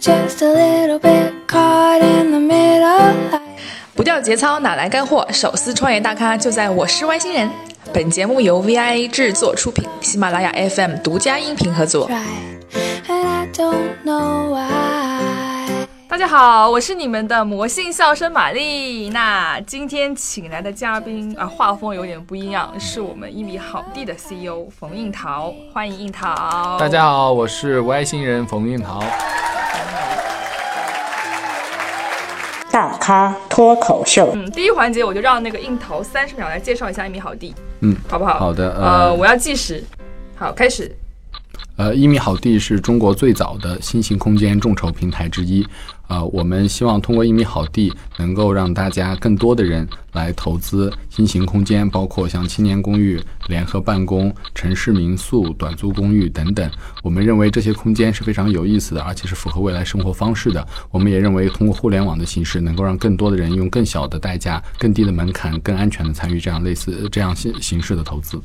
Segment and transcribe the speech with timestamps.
[0.00, 3.14] just a little bit caught in the middle.
[3.94, 5.26] 不掉节操哪来干货？
[5.30, 7.48] 手撕创业大咖就在我是外星人。
[7.92, 12.08] 本节目由 VIA 制作出品，喜马拉雅 FM 独家音频合作。
[12.08, 12.22] Try,
[13.08, 14.99] and I don't know why.
[16.10, 19.10] 大家好，我是你们的魔性笑声玛丽。
[19.10, 26.76] 那今天请来的嘉宾啊，画风有点不一样，是我们一米好地的 CEO 冯应桃，欢迎应桃。
[26.80, 29.00] 大家好，我是外星人冯运桃。
[32.72, 38.36] 大咖脱口秀，嗯，第一环节我就让那个应桃三十秒来介绍一下一米好地，嗯，好不好？
[38.36, 39.84] 好的呃，呃我要计时，
[40.34, 40.90] 好，开始。
[41.76, 45.64] 呃，一米好地是中国最早的新型空间众筹平台之一。
[46.10, 56.68] 呃，我们希望通过一米好地，能够让大家更多的人来投资新型空间，包括像青年公寓、联合办公、城市民宿、短租公寓等等。
[57.04, 60.66] 我们认为这些空间是非常有意思的，而且是符合未来生活方式的。
[60.90, 68.42] 我们也认为，通过互联网的形式，能够让更多的人用更小的代价、更低的门槛、更安全的参与这样类似这样形形式的投资。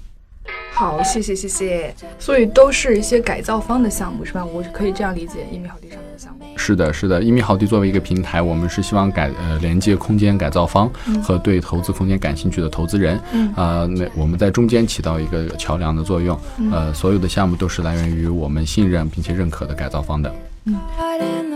[0.76, 1.96] 好，谢谢谢谢。
[2.20, 4.44] 所以都是一些改造方的项目是吧？
[4.44, 6.46] 我可以这样理解一米好地上面的项目。
[6.58, 10.92] 是的，是的，一米好地作为一个平台，我们是希望改呃连接空间改造方
[11.24, 16.38] 和对投资空间感兴趣的投资人，嗯呃，那我们在中间起到一个桥梁的作用，
[16.72, 20.30] 呃，所有的项目都是来源于我们信任并且认可的改造方的。
[20.66, 21.55] Caught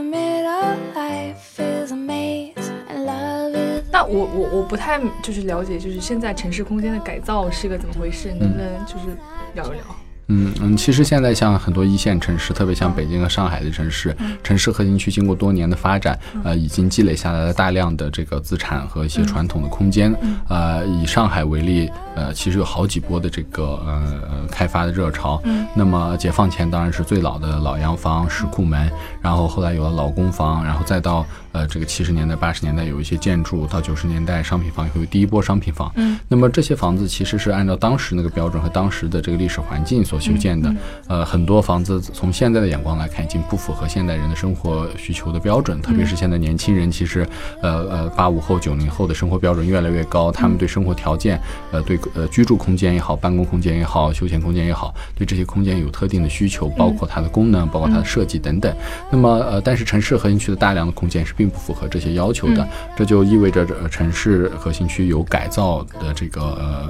[4.10, 8.30] 我我我不太就是了解，就是现在城市空间的改造是个怎么回事？
[8.40, 9.16] 能不能就是
[9.54, 9.84] 聊一聊？
[10.32, 20.16] 嗯嗯，其实现在像很多一线城市，特别像北京和上海的城市，城市核心区经过多年的发展，呃，已经积累下来了大量的这个资产和一些传统的空间。
[20.48, 25.42] 呃，以上海为例，呃，其实有好几波的这个呃呃开发的热潮。
[25.74, 28.88] 那么解放前当然是最老的老洋房、石库门，
[29.24, 35.92] 然后后来有了老公房，然后再到呃这个七十年代、八十年代有一些建筑，到九十年代商品房也会有第一波商品房。
[35.96, 40.74] 嗯，那么这些房子其实是按照当时那个标准和当时的这个历史环境所修建的。
[41.08, 47.28] 呃，很多房子从现在的眼光来看，已经不符合现代人的生活需求的标准，特别是现在年轻人，其实
[47.62, 51.40] 呃呃八五后、九零后的生活标准越来越高，他们对生活条件，
[51.72, 58.76] 呃对呃居住空间也好，办公空间也好，休闲空间也好，对这些空间有特定的需求，包括它的功能，包括它的设计等等。
[59.12, 62.68] 那么呃，但是城市核心区的大量的空间是并不符合这些要求的，
[62.98, 66.42] 这就意味着呃城市核心区有改造的这个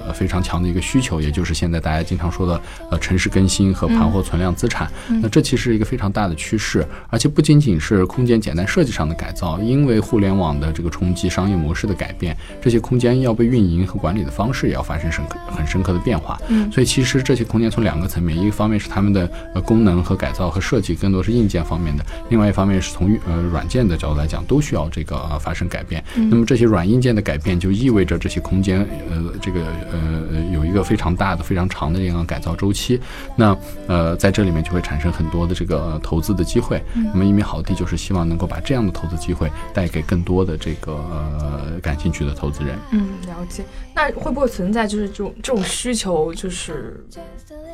[0.08, 4.92] 呃非常强的一个需求，也就是现在大家经常说的呃城市更新和盘活存量资产。
[5.22, 16.42] 那这其实是一个非常大的趋势，而且不仅仅是空间简单设计上的改造，因为互联网的这个冲击、商业模式的改变，这些空间要被运营和管理的方式也要发生深刻很深刻的变化。
[16.48, 26.04] 嗯，所以其实这些空间从两个层面，一个方面是他们的呃功能和改造和设计更多是硬件方面的，另外一方面是从呃软件的角度来讲，都需要这个、呃、发生改变。
[26.16, 28.80] 那么这些软硬件的改变，就意味着这些空间
[29.10, 33.00] 呃这个呃有一个非常大的、非常长的这样改造周期。
[33.36, 33.56] 那
[33.88, 36.82] 呃在这里面就会产生很多的这个、呃投资的机会。
[36.94, 42.78] 那么一米好地就是希望能够把这样的投资机会带给更多的这个呃感兴趣的投资人。
[42.92, 43.64] 嗯，了解。
[44.00, 47.04] 那会不会存在就是这种这种需求就是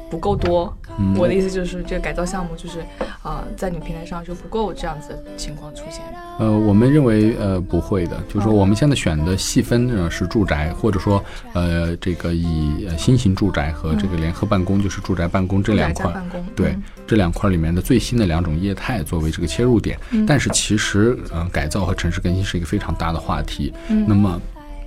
[0.09, 0.75] 不够多？
[1.15, 2.83] 我的意思就是这个改造项目就是
[3.21, 6.01] 啊、在你们平台上就不够这样子的情况出现。
[6.39, 16.13] 呃，我们认为呃不会的，就是说我们现在选的细分呢是住宅，或者说呃这个以呃新型住宅和这个联合办公，就是住宅办公这两块
[16.55, 19.99] 对嗯这两块里面的最新的两种业态作为这个切入点。
[20.27, 23.73] 但是其实呃改造和城市更新是一个非常大的话题。
[24.07, 24.41] 那么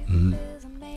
[0.08, 0.32] 嗯。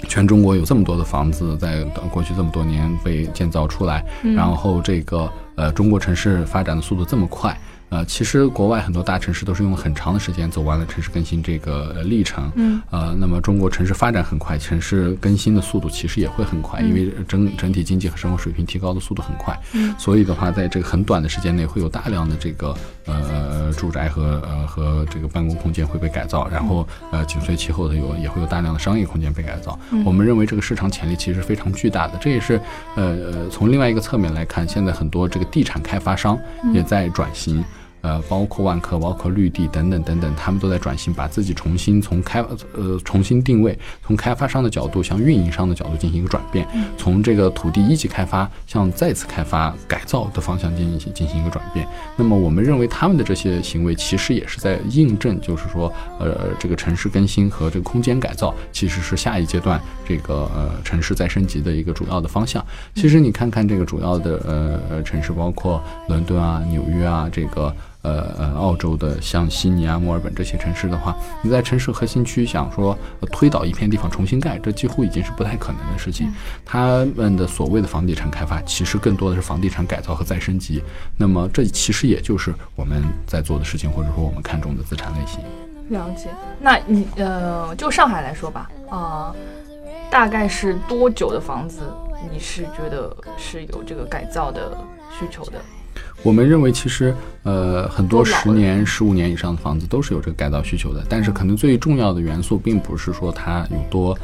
[0.07, 4.03] 全中国有这么多的房子，在过去这么多年被建造出来，
[4.35, 7.57] 然后这个呃中国城市发展的速度这么快，
[7.89, 22.75] 呃，其实国外很多大城市都是用很长的时间走完了城市更新这个呃历程，嗯，呃，那么中国城市发展很快，城市更新的速度其实也会很快，因为整整体经济和生活水平提高的速度很快，嗯，所以的话，在这个很短的时间内，会有大量的这个
[23.05, 29.77] 呃住宅和呃和这个办公空间会被改造，然后呃紧随其后的有也会有大量的商业空间被改造。
[30.05, 32.59] 我们认为这个市场潜力其实非常巨大的，这也是
[32.95, 36.37] 呃呃从另外一个侧面来看，现在很多这个地产开发商
[36.73, 37.63] 也在转型。
[38.01, 42.43] 呃，包括万科、包括绿地等等等等，他们都在转型，把自己重新从开
[42.73, 46.67] 呃重新定位，从开发商的角度向运营商的角度进行一个转变，
[46.97, 51.87] 从这个土地一级开发向再次开发改造的方向进行进行一个转变。
[52.15, 62.65] 那么我们认为他们的这些行为其实也是在印证，就是说，呃，这个城市更新和这个空间改造其实是下一阶段这个呃城市再升级的一个主要的方向。
[62.95, 67.71] 其实你看看这个主要的呃呃城市，包括伦敦啊、纽约啊，这个。
[68.01, 76.31] 呃呃澳洲的像悉尼啊、墨尔本这些城市的话，你在城市核心区想说、呃推倒一片地方重新盖，这几乎已经是不太可能的事情。
[76.65, 80.83] 他们的所谓的房地产开发，其实更多的是房地产改造和再升级。
[81.17, 85.39] 那么这其实也就是我们在做的事情，或者说我们看中的资产类型。
[85.89, 86.29] 了解。
[86.59, 89.35] 那你呃，就上海来说吧，啊、
[90.09, 91.81] 大概是多久的房子，
[92.31, 94.77] 你是觉得是有这个改造的
[95.17, 95.53] 需求的？
[96.23, 97.13] 我们认为，其实
[97.43, 104.17] 呃，很多十年、十五年以上的房子都是有这个改造需求的，但是可能最重要的元素并不是说它有多。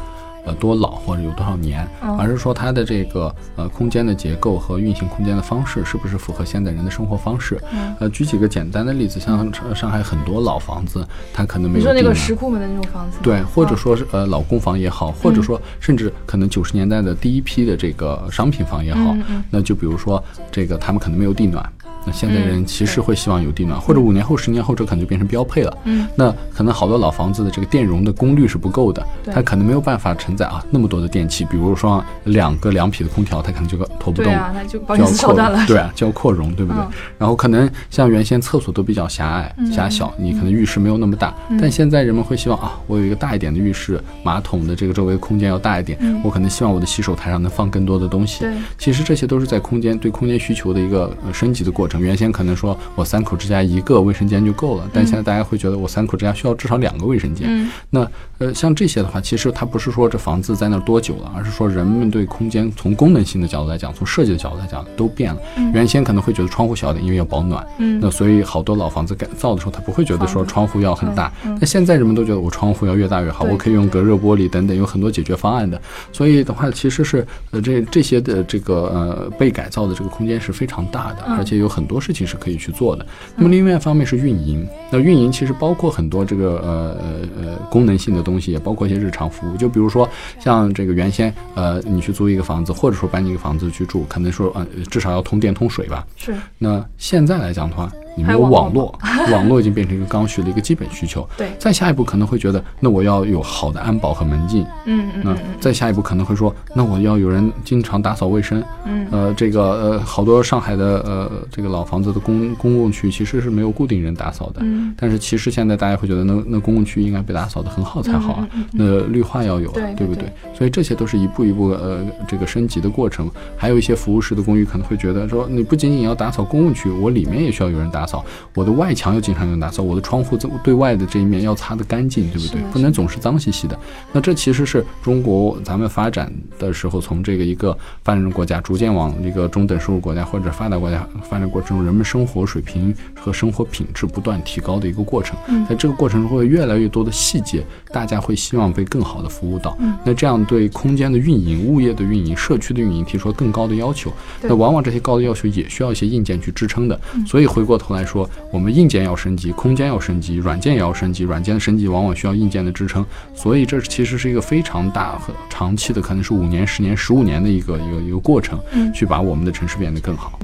[0.46, 2.18] 呃，多老或者有多少年，嗯。
[2.18, 7.62] 而是说它的这个呃空间的结构和运行空间的方式是不是符合现代人的生活方式？
[7.74, 7.94] 嗯。
[8.00, 13.18] 呃，举几个简单的例子，像上上海很多老房子，它可能没你说那个有地暖石库门的那种房子？
[13.22, 19.44] 对，或者啊说是呃老公房也好，或者说甚至可能九十年代的第一批的这个商品房也好，嗯嗯。
[19.52, 21.70] 那就比如说这个他们可能没有地暖，
[22.08, 25.78] 那现在人嗯其实会希望有地暖，或者五年后、十年后这可能就变成标配了。
[25.84, 34.24] 嗯，那可能好多老房子的这个电容的功率是不够的，对它可能没有办法承载啊那么多的电器，比如说两个两匹的空调，它可能就拖不动。
[34.24, 35.66] 对啊，那就保险丝烧扩断了。
[35.68, 36.82] 对啊，就要扩容，对不对？
[36.82, 36.88] 嗯
[37.18, 48.42] 然后可能像原先厕所都比较狭隘、嗯狭小，你可能浴室没有那么大，但现在人们会希望啊，我有一个大一点的浴室，马桶的这个周围空间要大一点，我可能希望我的洗手台上能放更多的东西。
[48.42, 51.97] 对其实这些都是在空间对空间需求的一个呃升级的过程。
[52.00, 57.48] 原先可能说我三口之家一个卫生间就够了，但现在大家会觉得我三口之家需要至少两个卫生间。
[57.50, 58.08] 嗯那
[58.40, 65.42] 呃，像这些的话，其实它不是说这房子在那儿多久了，而是说人们对空间从功能性的角度来讲，从设计的角度来讲都变了。
[65.74, 67.66] 原先可能会觉得窗户小点，因为要保暖。
[67.80, 75.82] 嗯那所以好多老房子改造的时候，他不会觉得说窗户要很大，嗯嗯但现在人们都觉得我窗户要越大越好，我可以用隔热玻璃等等，有很多解决方案的。
[76.14, 83.06] 所以的话，其实是呃这这些的这个呃被改造的这个空间是非常大的，嗯而且有很多事情是可以去做的。
[83.36, 89.56] 那么另外一方面是运营，那运营其实包括很多这个呃呃呃功能性的东西，也包括一些日常服务。
[89.56, 90.08] 就比如说
[90.40, 96.06] 像这个原先呃你去租一个房子，或者说搬一个房子去住，可能说呃至少要通电通水吧。
[96.18, 101.28] 是那现在来讲的话，你没有网络络， 网络已经变成一个刚需的一个基本需求。
[101.38, 104.66] 对再下一步可能会觉得，那我要有好的安保和门禁。
[104.86, 108.64] 嗯嗯那再下一步可能会说，那我要有人经常打扫卫生。
[108.86, 114.62] 嗯呃，这个呃，好多上海的呃这个老房子的公公共区其实是没有固定人打扫的。
[114.62, 120.32] 嗯但是其实现在大家会觉得，那那公共区应该被打扫的很好才好啊，嗯嗯那绿化要有啊，对对不对？
[120.58, 123.30] 所以这些都是一步一步呃这个升级的过程。
[123.56, 128.26] 还有一些服务式的公寓可能会觉得说，你不仅仅要打扫公共区，我里面也需要有人打扫，
[128.56, 132.62] 我的外墙要经常用打扫，我的窗户这对外的这一面要擦得干净，对不对？
[132.72, 133.78] 不能总是脏兮兮的。
[134.14, 145.38] 那这其实是中国咱们发展的时候，从这个一个发展中国家逐渐往一个中等收入国家或者发达国家发展过程中，人们生活水平和生活品质不断提高的一个过程。
[145.68, 149.78] 在这个过程中，会越来越多的细节，大家会希望被更好的服务到。
[150.06, 154.12] 那这样对空间的运营、物业的运营、社区的运营提出了更高的要求。
[154.42, 156.98] 那往往这些高的要求也需要一些硬件去支撑的。
[157.26, 161.24] 所以回过头来说，我们硬件要升级，空间要升级，软件也要升级。
[161.24, 163.06] 软件的升级往往需要硬件的支撑，
[163.36, 170.40] 所以这其实是一个非常大和长期的，可能是五年、十年、十五年的一个一个一个过程，嗯去把我们的城市变得更好。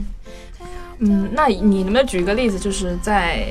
[1.00, 3.46] 嗯，那你能不能举一个例子，就是在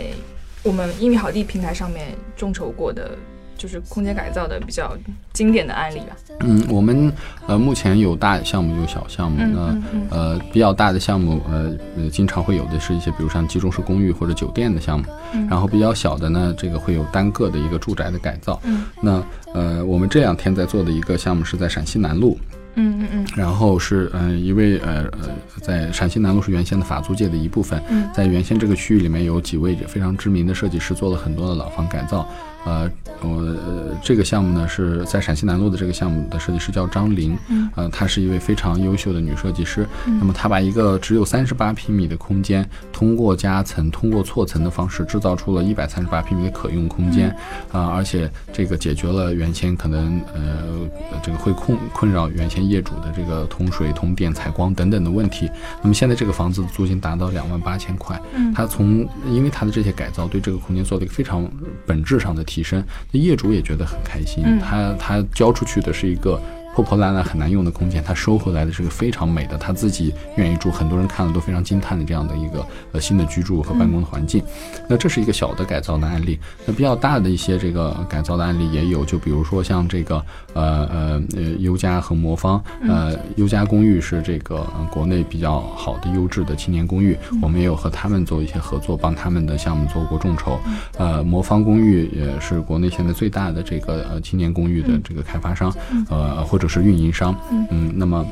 [0.63, 3.17] 我们英语好地平台上面众筹过的，
[3.63, 4.93] 就是空间改造的比较
[5.33, 6.17] 经典的案例吧？
[6.41, 7.13] 嗯，我们
[7.47, 18.61] 呃目前有大项目有小项目，嗯那嗯嗯呃比较大的项目呃呃经常会有的是一些比如像集中式公寓或者酒店的项目，嗯然后比较小的呢，这个会有单个的一个住宅的改造。
[18.65, 19.23] 嗯那
[19.55, 22.37] 呃我们这两天在做的一个项目是在陕西南路，
[22.75, 25.29] 嗯嗯嗯然后是嗯、呃一位呃呃
[25.61, 32.27] 在陕西南路是原先的法租界的一部分，嗯在原先这个区域里面有几位非常知名的设计师做了很多的老房改造。
[32.65, 32.91] 呃，
[33.21, 39.87] 我、呃、这个项目呢是在陕西南路的这个项目的设计师叫张玲，嗯呃，她是一位非常优秀的女设计师。
[40.07, 47.31] 那么她把一个只有三十八平米的空间，通过夹层、通过错层的方式，制造出了一百三十八平米的可用空间，
[47.73, 50.89] 啊、而且这个解决了原先可能呃
[51.23, 55.51] 这个会困困扰原先业主的这个通水、通电、采光等等的问题。
[55.83, 61.49] 那么现在这个房子的租金达到两万八千块，嗯它从因为它的这些改造，对这个空间做了一个非常
[61.87, 64.43] 本质上的提升，那业主也觉得很开心。
[64.44, 66.39] 嗯他他交出去的是一个
[66.74, 74.43] 破破烂烂很难用的空间，他收回来的是个非常美的，他自己愿意住，很多人看了都非常惊叹的这样的一个呃新的居住和办公的环境。
[74.88, 80.17] 那这是一个小的改造的案例，那比较大的一些这个改造的案例也有，就比如说像这个
[80.55, 90.58] 呃呃呃优家和魔方，呃优家公寓是这个、呃国内比较好的优质的青年公寓，我们也有和他们做一些合作，帮他们的项目做过众筹。
[90.98, 95.72] 呃，魔方公寓也是国内现在最大的这个呃青年公寓的这个开发商，
[96.10, 97.35] 呃或者是运营商，
[97.71, 98.27] 嗯，那么。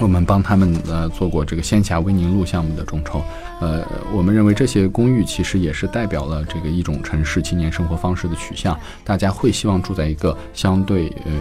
[0.00, 3.20] 我们帮他们呃做过这个仙霞威宁路项目的众筹，
[3.60, 11.32] 呃，我们认为这些公寓其实也是代表了这个一种城市青年生活方式的取向，大家会希望住在一个相对呃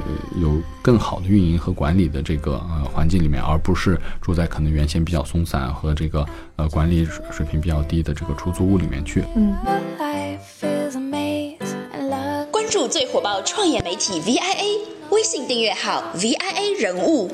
[0.41, 9.21] 有更好的运营和管理的这个呃环境里面，而不是住在可能原先比较松散和这个呃管理水水平比较低的这个出租屋里面去。
[9.21, 10.16] Life
[12.89, 14.79] 最火爆创业媒体 VIA，
[15.09, 17.29] 微信订阅号 VIA 人物。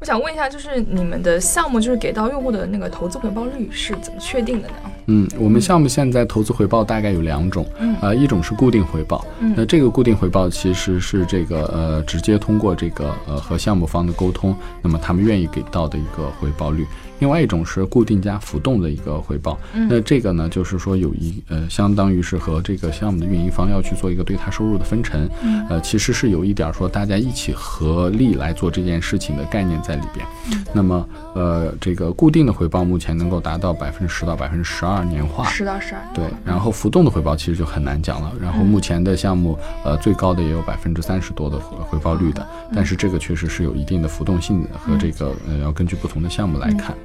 [0.00, 4.74] 我想问一下，就是你们的项目就是给到用户的那个投资回报率是怎么确定的呢？
[5.06, 7.66] 嗯，我们项目现在投资回报大概有两种，
[8.00, 16.86] 呃，一种是固定回报，那这个固定回报其实是这个呃直接通过这个呃和项目方的沟通，那么他们愿意给到的一个回报率。
[17.22, 19.56] 另外一种是固定加浮动的一个回报，
[19.88, 25.30] 那这个呢，就是说有一呃，相当于是和这个项目的运营方要去做一个对它收入的分成，
[25.70, 30.26] 呃，其实是有一点儿说大家一起合力来做这件事情的概念在里边。
[30.74, 36.02] 那么呃，这个固定的回报目前能够达到百分之十到百分之十二年化，十到十二。
[36.12, 38.32] 对，然后浮动的回报其实就很难讲了。
[38.40, 46.96] 然后目前的项目，呃，最高的也有百分之三十多的回回报率的，但是这个确实是有一定的浮动性的，和这个呃要根据不同的项目来看。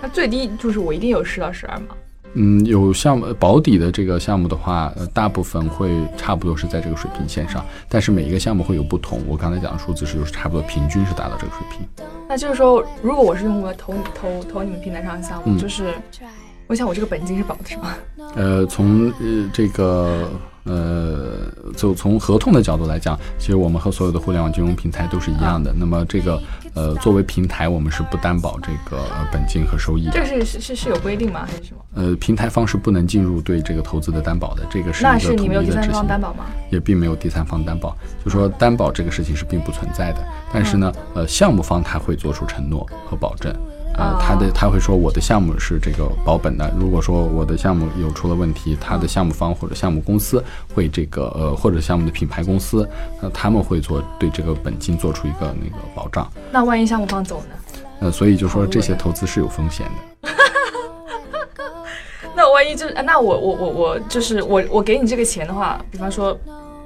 [0.00, 1.86] 那最低就是我一定有十到十二吗？
[2.34, 9.20] 嗯，有项目保底的这个项目的话，呃，大部分会差不多是在这个水平线上，但是每一个项目会有不同。
[9.26, 11.88] 我刚才讲的数字是就是差不多平均是达到这个水平。
[12.28, 15.94] 那就是说，如果我是用户投投投你们平台上的项目，嗯就是
[16.66, 17.94] 我想我这个本金是保的是吗？
[18.36, 20.28] 呃，从呃这个
[20.68, 25.72] 呃，就从合同的角度来讲，其实我们和所有的互联网金融平台都是一样的。
[25.74, 26.40] 那么这个
[26.74, 30.12] 呃，作为平台，我们是不担保这个呃本金和收益的。
[30.12, 31.46] 这个是是是是有规定吗？
[31.46, 31.80] 还是什么？
[31.94, 36.20] 呃，平台方是不能进入对这个投资的担保的，这个是那一个统是你们有第一的执行三方担。
[36.20, 36.44] 保吗？
[36.70, 40.18] 也并没有第三方担保，就说担保这个事情是并不存在的。
[40.52, 43.54] 但是呢，呃，项目方他会做出承诺和保证，
[43.98, 46.72] 呃，他的他会说我的项目是这个保本的。
[46.78, 50.40] 如果说我的项目有出了问题，他的项目方或者项目公司
[50.72, 52.88] 会这个呃或者项目的品牌公司，
[53.20, 56.30] 那，他们会做对这个本金做出一个那个保障。
[56.52, 57.56] 那万一项目方走呢？
[58.00, 60.30] 呃，所以就说这些投资是有风险的。
[62.36, 66.38] 那万一就那我我我我就是我我给你这个钱的话，比方说，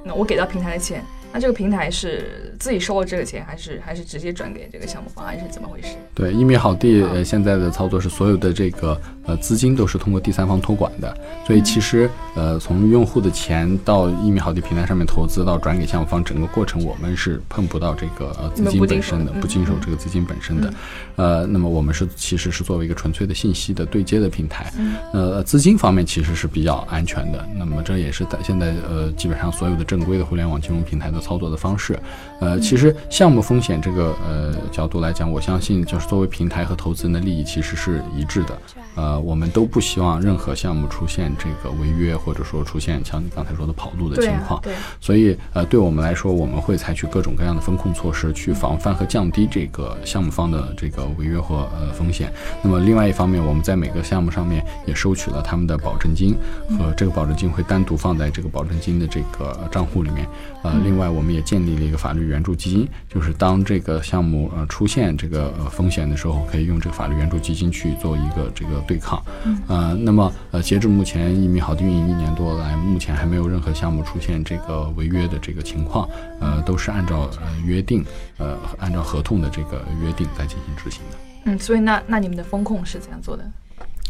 [0.03, 5.87] 那我给到平台的钱，那这个平台是自己收了这个钱，还是还是直接转给这个项目方，还是怎么回事？
[6.13, 20.71] 对，一米好地呃现在的操作是所有的这个呃资金都是通过第三方托管的，所以其实呃从用户的钱到一米好地平台上面投资到转给项目方，整个过程我们是碰不到这个呃资金本身的，不经手这个资金本身的。
[21.15, 27.43] 呃，那么我们是其实是作为一个纯粹的信息的对接的平台，嗯呃资金方面其实是比较安全的。
[27.57, 31.97] 那么这也是在现在呃基本上所有的正规的互联网金融平台的操作的方式。
[32.39, 38.57] 呃，其实项目风险这个呃角度来讲，我相信就是作为平台和投资人的利益其实是一致的。
[38.95, 44.61] 呃，我们都不希望任何项目出现这个违约，或者说出现像你刚才说的跑路的对啊情况。
[44.61, 52.31] 对所以呃，对我们来说，我们会采取各种各样的风控措施，去防范和降低这个项目方的这个违约或呃风险。
[52.61, 56.35] 那么另外一方面，我们在每个项目上面也收取了他们的保证金，
[56.77, 60.27] 和这个保证金会单独放在这个保证金的这个账户里面。
[60.61, 69.23] 呃，另外我们也建立了一个法律援助基金，就是当这个项目呃出现这个呃风险的时候，可以用这个法律援助基金去做一个这个对抗。
[69.67, 78.03] 呃，那么呃，截至目前一米好的运营一年多来，目前还没有任何项目出现这个违约的这个情况，呃，都是按照呃约定，
[78.37, 81.17] 呃，按照合同的这个约定在进行执行的。
[81.45, 83.43] 嗯，所以那那你们的风控是怎样做的？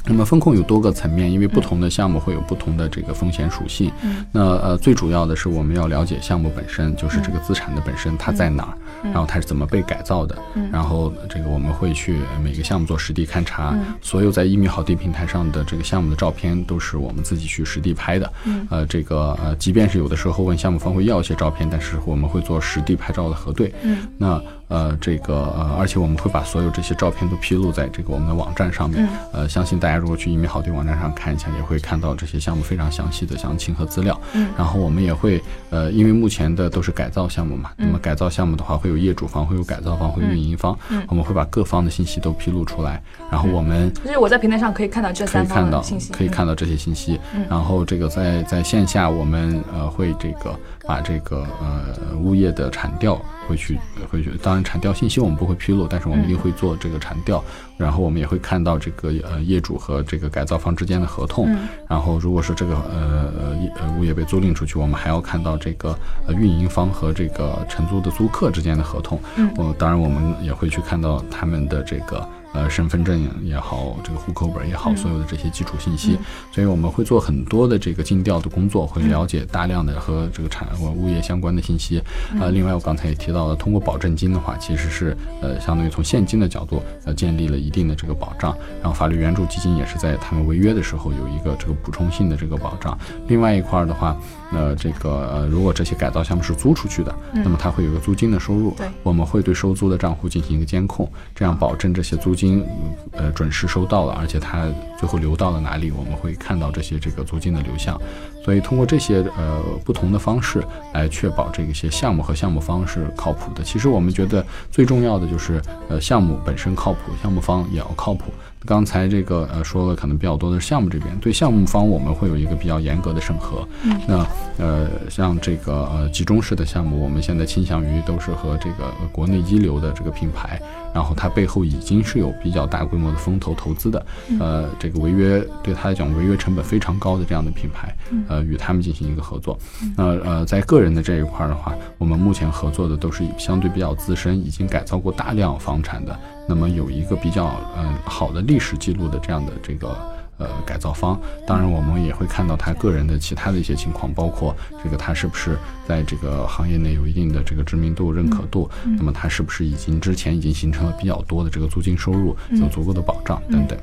[0.05, 3.91] 那么风控有多个层面，因为不同的项目会有不同的这个风险属性。
[4.03, 10.37] 嗯那呃，最主要的是我们要了解项目本身，就是这个资产的本身它在哪儿，然后它是怎么被改造的。
[10.71, 18.31] 然后这个我们会去呃每个项目做实地勘察，所有在一米好地平台上的这个项目的照片都是我们自己去实地拍的。
[18.69, 23.73] 呃，这个呃，即便是有的时候问项目方会要一些照片，但是我们会做实地拍照的核对。
[24.17, 29.07] 那呃，这个呃，而且我们会把所有这些照片都披露在这个我们的网站上面。
[29.31, 34.19] 呃，相信大家家如果去一米好地网站上看一下，也会看到这些项目非常详细的详情和资料。
[34.33, 34.49] 嗯。
[34.57, 41.03] 然后我们也会呃，因为目前的都是改造项目嘛，嗯那么改造项目的话，会有业主方，会有改造方，会有运营方，嗯。
[41.07, 47.19] 我们会把各方的信息都披露出来，然后我们就是我在平台上可以看到这可以三方看到的信息，可以看到这些信息。
[47.49, 53.15] 然后这个在在线下，我们呃会这个把这个呃物业的产调
[53.47, 57.43] 会去会去，当然产调信息我们不会披露，但是我们一定会做这个产调。
[57.77, 61.49] 然后我们也会看到这个呃业主和这个改造方之间的合同。
[61.89, 63.33] 然后如果是这个呃
[63.75, 65.97] 呃物业被租赁出去，我们还要看到这个
[66.27, 69.19] 呃运营方和这个承租的租客之间的合同。
[69.35, 72.27] 嗯我当然我们也会去看到他们的这个。
[72.53, 76.17] 呃，身份证也好，这个户口本也好，所有的这些基础信息，
[76.51, 82.01] 所以我们会做很多的这个尽调的工作，会了解大量的和这个产或物业相关的信息。
[82.39, 92.97] 呃，另外我刚才也提到了，通过保证金的话，其实是呃相当于从现金的角度呃建立了一定的这个保障，然后法律援助基金也是在他们违约的时候有一个这个补充性的这个保障。
[93.27, 94.15] 另外一块儿的话，
[94.51, 102.65] 呃，这个呃如果这些改造项目是租出去的，那么它会有一个租金的收入对，我们会对收租的账户进行一个监控，这样保证这些租金金
[103.11, 104.67] 呃准时收到了，而且它
[104.99, 107.99] 最后流到了哪里，我们会看到这些这个租金的流向。
[108.43, 110.61] 所以通过这些呃不同的方式
[110.93, 113.63] 来确保这个些项目和项目方是靠谱的。
[113.63, 118.25] 其实我们觉得最重要的就是呃项目本身靠谱，项目方也要靠谱。
[118.65, 123.67] 刚才这个呃说了可能比较多的是项目这边，对项目方我们会有一个比较严格的审核。
[124.07, 124.25] 那
[124.57, 130.61] 呃像这个呃集中式的项目，我们现在倾向于都是和这个呃国内一流的这个品牌，
[130.93, 134.05] 然后它背后已经是有比较大规模的风投投资的，
[134.39, 137.93] 呃这个违约对他来讲违约成本非常高的这样的品牌，
[138.29, 139.57] 呃与他们进行一个合作。
[139.97, 146.17] 那呃在个人的这一块儿的话，我们目前合作的都是相对比较资深，已经改造过大量房产的，
[146.47, 147.45] 那么有一个比较
[147.75, 149.97] 呃好的历史记录的这样的这个。
[150.39, 155.55] 呃，改造方，当然我们也会看到他个人的其他的一些情况，包括这个他是不是
[155.87, 163.77] 在这个行业内有一定的这个知名度、认可度，那么他是不是已经之前已经形成了比较多的这个租金收入，有足够的保障等等。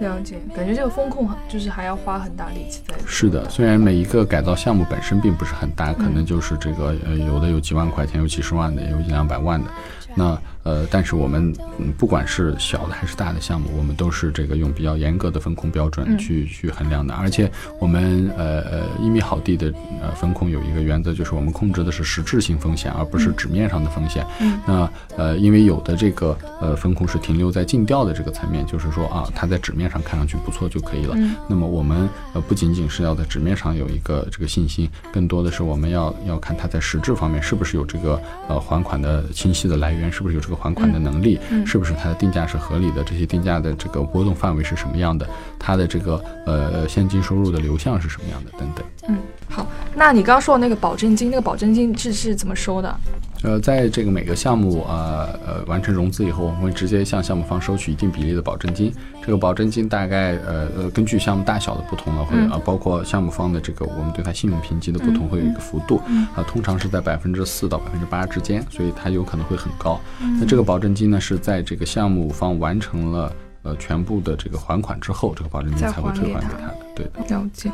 [0.00, 2.94] 了解，感觉这个风控就是还要花很大力气在。
[3.06, 9.70] 是的，虽然每一个改造项目本身并不是很大，可能就是这个呃有的有几万块钱，有几十万的，有一两百万的。
[10.14, 17.14] 那呃，但是我们嗯，不管是小的还是大的项目，我们都是这个用比较严格的风控标准去、去衡量的。
[17.14, 24.24] 而且我们呃呃一米好地的呃风控有一个原则，就是我们控制的是实质性风险，而不是纸面上的风险。
[24.40, 31.16] 嗯那呃，因为有的这个呃风控是停留在尽调的这个层面，就是说啊，它在纸面上看上去不错就可以了。
[31.48, 48.84] 那么我们呃不仅仅是要在纸面上有一个这个信心，更多的是我们要要看它在实质方面是不是有这个呃还款的清晰的来源，是不是有这个还款的能力，是不是它的定价是合理的，这些定价的这个波动范围是什么样的，它的这个呃现金收入的流向是什么样的等等。
[49.08, 49.18] 嗯，
[49.50, 52.96] 好，那你刚刚说的那个保证金，那个保证金是是怎么收的？
[53.42, 58.92] 呃，在这个每个项目呃呃完成融资以后，我们会直接向项目方收取一定比例的保证金。
[59.24, 69.98] 这个保证金大概呃呃根据项目大小的不同呢，会嗯啊、包括项目方的这个我们对它信用评级的不同，会有一个幅度嗯啊、通常是在百分之四到百分之八之间，所以它有可能会很高。
[70.22, 73.32] 嗯那这个保证金呢是在这个项目方完成了
[73.62, 76.76] 呃全部的这个还款之后，这个保证金才会退还给他的。
[76.94, 77.34] 对的。
[77.34, 77.70] 了解。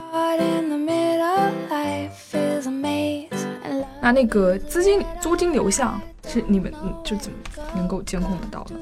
[4.06, 7.38] 那那个资金租金流向是你们嗯就怎么
[7.74, 8.74] 能够监控得到的？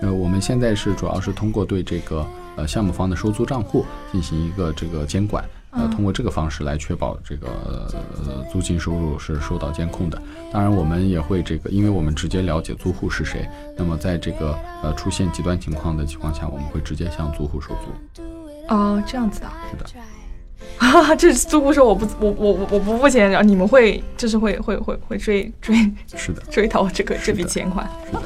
[0.00, 7.46] 呃，我们现在是主要是通过对这个呃项目方的收租账户进行一个这个监管，呃，通过这个方式来确保这个
[8.26, 10.20] 呃租金收入是受到监控的。
[10.52, 18.22] 当然，我们也会这个，因为我们直接了解租户是谁，那么在这个呃出现极端情况的情况下，我们会直接向租户收租。
[18.74, 19.52] 哦，这样子的啊。
[19.70, 20.00] 是的。
[20.78, 25.76] 哈哈，这租户说我不我我我我不付钱，然后你们会就是会会会会追追
[26.16, 28.22] 是的，追讨这个这笔钱款，是的，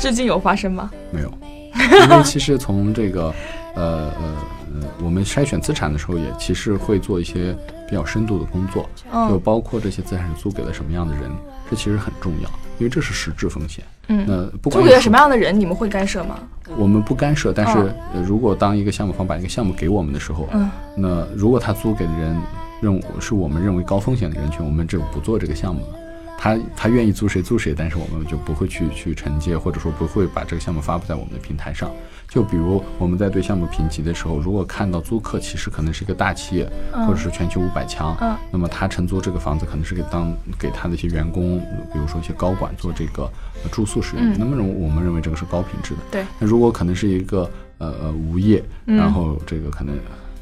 [0.00, 0.90] 至今有发生吗？
[1.10, 1.32] 没有，
[1.74, 3.34] 因为其实从这个
[3.74, 4.36] 呃呃
[4.80, 7.56] 呃，我们筛选资产的时候，也其实会做一些
[7.88, 11.30] 比较深度的工作，就嗯包括这些资产是租给了什么样的人，
[11.70, 13.82] 这其实很重要，因为这是实质风险。
[14.08, 16.38] 嗯，那不管租给了什么样的人，你们会干涉吗？
[16.76, 17.92] 我们不干涉，但是、
[18.24, 20.70] 如果当一个项目方把一个项目给我们的时候，嗯。
[20.96, 22.36] 那如果他租给的人
[22.80, 25.98] 认为是我们认为高风险的人群，我们就不做这个项目了。
[26.42, 31.88] 他他愿意租谁租谁，但是我们就不会去去承接，或者说不会把这个项目发布在我们的平台上。
[32.28, 41.60] 就比如我们在对项目评级的时候，如果看到租客其实可能是一个大企业，嗯或者是全球五百强，嗯那么他承租这个房子可能是给当给他的一些员工，
[41.92, 43.22] 比如说一些高管做这个
[43.62, 46.00] 呃住宿使用，嗯那么我们认为这个是高品质的。
[46.10, 49.94] 对，那如果可能是一个呃呃无业，嗯然后这个可能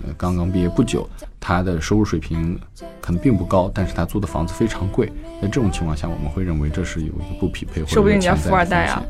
[0.06, 1.06] 呃刚刚毕业不久，
[1.40, 2.56] 他的收入水平
[3.00, 5.06] 可能并不高，但是他租的房子非常贵。
[5.40, 9.02] 在这种情况下，我们会认为这是有一个不匹配或者说不定人家富二代啊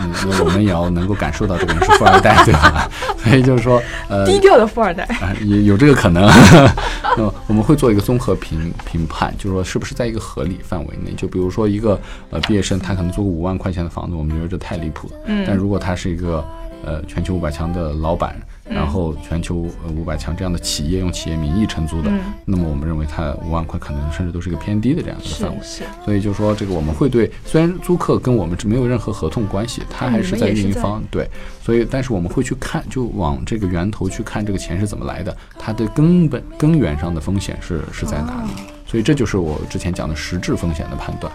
[0.00, 2.88] 嗯，那我们也要能够感受到这个人是富二代，对吧？
[3.18, 5.02] 所以就是说，呃，低调的富二代。
[5.20, 6.24] 啊，也有这个可能。
[7.16, 11.12] 那么我们会做一个综合评评判，就是说是不是在一个合理范围内。
[11.16, 15.14] 就比如说一个呃毕业生，他可能租个五万块钱的房子，我们觉得这太离谱了。
[15.24, 16.44] 嗯但如果他是一个
[16.84, 25.58] 呃全球五百强的老板，然后全球呃五百强这样的企业用企业名义承租的，嗯那么我们认为它五万块可能甚至都是一个偏低的这样一个范围。
[25.62, 31.28] 是，所以就说这个我们会对，虽然租客跟我们没有任何合同关系，他还是在运营方对，
[31.62, 38.50] 所以但是我们会去看，就往这个源头去看这个钱是怎么来的，它的根本根源上的风险是是在哪里，
[38.86, 41.32] 所以这就是我之前讲的实质风险的判断。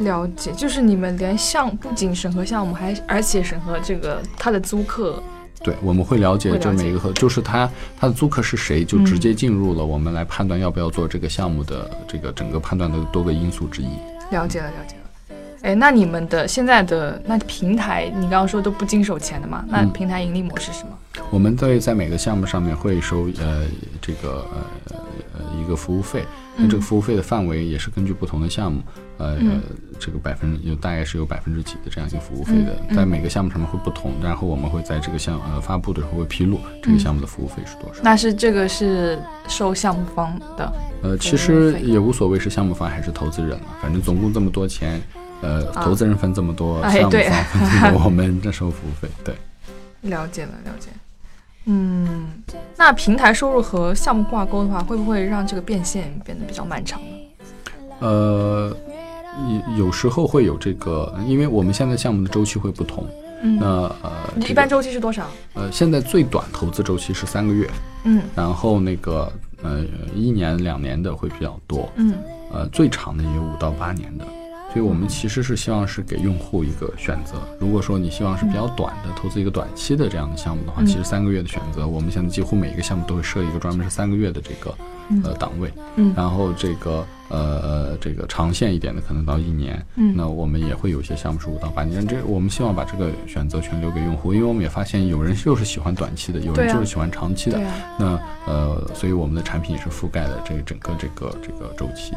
[0.00, 5.22] 了解，就是你们连项不仅审核项目，还而且审核这个他的租客。
[5.62, 7.68] 对，我们会了解这每一个合，就是他
[7.98, 13.88] 他的租客是谁，就嗯直接进入了我们来判断要不要做这个项目的这个整个判断的多个因素之一。
[14.30, 15.07] 了解了，了解了。
[15.62, 19.64] 哎，那你们的现在的那平台，你刚刚说都不经手钱的嘛？
[19.68, 20.90] 那嗯平台盈利模式是什么？
[21.30, 23.66] 我们在在每个项目上面会收呃
[24.00, 24.96] 这个呃
[25.34, 26.24] 呃一个服务费，
[26.56, 28.80] 那这个服务费的范围也是根据不同的项目，
[29.16, 29.60] 呃、嗯
[29.98, 38.00] 这个百分有大概是有百分之几的这样一个服务费的，嗯在每个项目上面会不同，然后我们会在这个项呃发布的时候会披露这个项目的服务费是多少。
[38.04, 39.18] 那是这个是
[39.48, 45.00] 收项目方的，呃，其实也无所谓是项目方还是投资人了，反正总共这么多钱，
[45.40, 49.34] 呃，投资人分这么多，项目方分这么多， 我们这收服务费，对。
[50.02, 50.88] 了解了，了解。
[51.64, 52.28] 嗯，
[52.76, 57.06] 那平台收入和项目挂钩的话，会不会让这个变现变得比较漫长呢？
[58.00, 58.74] 呃，
[59.76, 63.06] 有有时候会有这个，因为我们现在项目的周期会不同。
[63.40, 63.66] 嗯那
[64.02, 65.26] 呃，这个一般周期是多少？
[65.54, 67.68] 呃，现在最短投资周期是三个月，
[68.04, 69.30] 嗯然后那个
[69.62, 72.14] 呃一年两年的会比较多，嗯
[72.52, 74.24] 呃最长的也有五到八年的。
[74.72, 77.34] 所以我们其实是希望是给用户一个选择。
[77.58, 84.74] 如果说你希望是比较短的，投资一个短期的这样的项目的话，嗯其实三个月的选择，我们现在几乎每一个项目都会设一个专门是三个月的这个
[85.24, 85.72] 呃档位。
[85.96, 92.06] 嗯然后这个呃这个长线一点的可能到一年，嗯那我们也会有一些项目是五到八年。
[92.06, 97.58] 这我们希望把这个选择权留给用户，因为我们也发现有人就是喜欢短期的，有人就是喜欢长期的。
[97.98, 102.12] 那呃，所以我们的产品也是覆盖了这整个这个这个周期。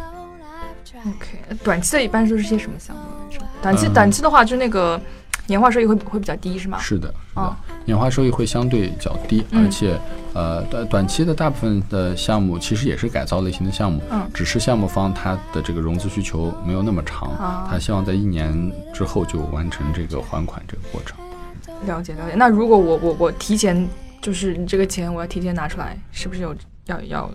[1.06, 3.46] OK，短期的一般都是些什么项目来着？
[3.62, 5.00] 短期、嗯短期的话，就那个
[5.48, 6.78] 年化收益会会比较低，是吗？
[6.80, 10.00] 是的，是的哦，年化收益会相对较低，嗯而且
[10.34, 21.18] 呃短短期的大部分的项目其实也是改造类型的项目，嗯只是项目方他的这个融资需求没有那么长，啊他希望在一年之后就完成这个还款这个过程。
[21.88, 22.36] 了解了解。
[22.36, 23.88] 那如果我我我提前
[24.22, 27.32] 就是你这个钱我要提前拿出来，是不是有要要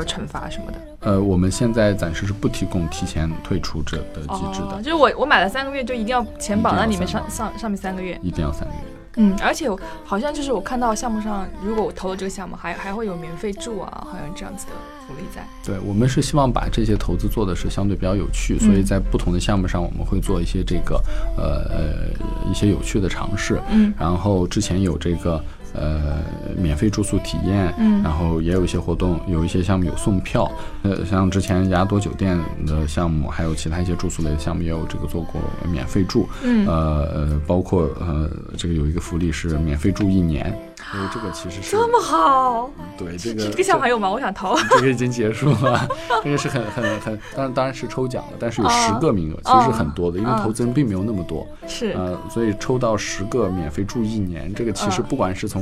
[0.00, 0.78] 要惩罚什么的？
[1.00, 8.18] 呃，我们现在暂时是不提供提前退出这的机制的，哦，就是我我买了三个月就一定要钱绑在里面上上上面三个月。
[8.22, 8.80] 一定要三个月。
[9.16, 9.68] 嗯，而且
[10.04, 14.72] 好像就是我看到项目上，如果我投了这个项目，还还会有免费住啊，好像这样子的
[15.06, 15.44] 福利在。
[15.64, 21.02] 对我们是希望把这些投资做的是相对比较有趣，所以在不同的项目上，我们会做一些这个
[21.36, 23.60] 呃呃一些有趣的尝试。
[23.70, 25.42] 嗯然后之前有这个
[25.74, 26.18] 呃
[26.56, 28.02] 免费住宿体验，嗯。
[28.02, 30.50] 然后也有一些活动，有一些项目有送票，
[30.82, 36.66] 呃，像之前雅朵酒店的项目，还有其他一些住宿类的项目也有这个做过免费住，嗯。
[36.66, 36.74] 呃
[37.12, 40.56] 呃，包括呃这个有一个福利是免费住一年，
[40.92, 44.10] 所以这个其实是这么好，对这个这个项目还有吗？
[44.10, 44.56] 我想投。
[44.70, 45.88] 这个已经结束了，
[46.24, 55.59] 这个是很很很，当然当然是抽奖的，但是有哦十个名额，其实是很多的，因为哦投资人并没有那么多，是，呃，所以抽到十个免费住一年，这个其实嗯不管是从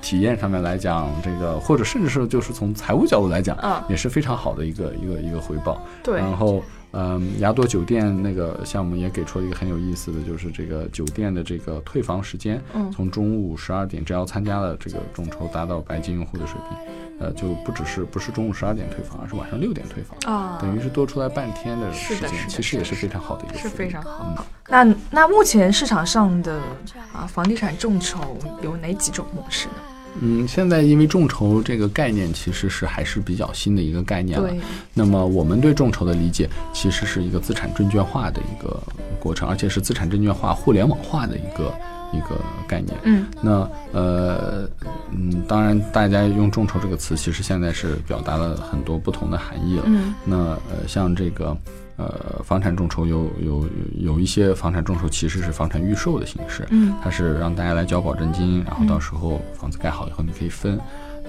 [0.00, 5.82] 体验上面来讲，这个或者甚至是就是从财务角度来讲，嗯也是非常好的一个一个一个回报。
[6.02, 6.62] 对，然后，
[7.00, 16.78] 嗯，雅朵酒店那个项目也给出了一个很有意思的，就是这个酒店的这个退房时间，嗯从中午十二点，只要参加了这个众筹，达到白金用户的水平，
[17.20, 24.44] 呃，就不只是不是中午十二点退房，而是晚上六点退房，啊，等于是多出来半天的时间，其实也是非常好的一个是非常好嗯。
[24.68, 26.60] 那那目前市场上的
[27.12, 29.74] 啊房地产众筹有哪几种模式呢？
[30.20, 34.48] 嗯，现在因为众筹这个概念其实是还是比较新的一个概念了。
[34.48, 34.58] 对，
[34.94, 38.80] 那么我们对众筹的理解其实是一个资产证券化的一个
[39.20, 41.72] 过程，而且是资产证券化、互联网化的一个
[42.12, 42.96] 一个概念。
[43.04, 44.68] 嗯那呃
[45.12, 49.84] 嗯，当然大家用众筹这个词，其实现在是表达了很多不同的含义了。
[49.86, 50.36] 嗯那
[50.70, 51.56] 呃，像这个
[51.98, 60.80] 呃房产众筹有有有一些房产众筹其实是房产预售的形式，嗯它是让大家来交保证金，然后到时候房子盖好以后你可以分。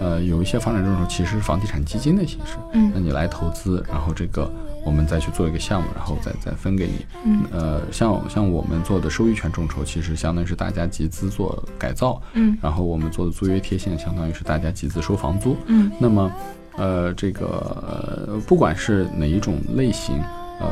[0.01, 4.49] 呃，有一些房产众筹其实是房地产基金的形式，嗯那你来投资，然后这个
[4.86, 7.05] 我们再去做一个项目，然后再再分给你。
[7.25, 15.58] 嗯呃，像像我们做的收益权众筹，其实相当于是大家集资做改造，嗯然后我们做的租约贴现，相当于是大家集资收房租。
[15.65, 16.32] 嗯那么，
[16.77, 20.17] 呃，这个呃，不管是哪一种类型，
[20.60, 20.67] 呃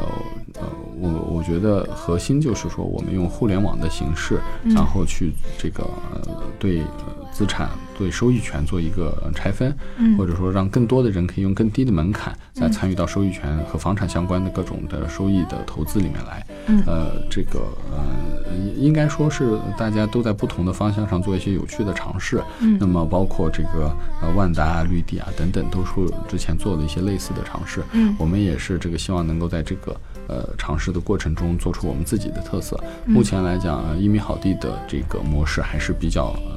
[0.59, 0.67] 呃，
[0.99, 4.39] 我我觉得核心就是说，我们用互联网的形式，
[4.75, 16.43] 然后去这个呃对呃资产对收益权做一个呃拆分，嗯或者说让更多的人可以用更低的门槛来参与到收益权和房产相关的各种的收益的投资里面来。
[16.65, 17.59] 嗯呃，这个
[17.91, 22.41] 呃，应该说是大家都在不同的方向上做一些有趣的尝试。
[22.59, 25.91] 嗯那么包括这个呃万达啊、绿地啊等等，都是
[26.27, 27.83] 之前做的一些类似的尝试。
[27.93, 29.95] 嗯我们也是这个希望能够在这个
[30.27, 32.75] 呃尝试的过程中做出我们自己的特色。
[33.05, 36.56] 嗯目前来讲，呃一米好地的这个模式还是比较呃